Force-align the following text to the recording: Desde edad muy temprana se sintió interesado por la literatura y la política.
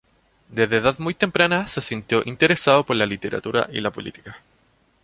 Desde 0.49 0.77
edad 0.77 0.97
muy 0.97 1.13
temprana 1.13 1.67
se 1.67 1.79
sintió 1.79 2.23
interesado 2.25 2.83
por 2.83 2.95
la 2.95 3.05
literatura 3.05 3.69
y 3.71 3.81
la 3.81 3.91
política. 3.91 4.35